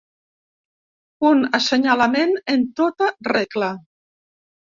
[1.31, 3.71] Un assenyalament en tota regla.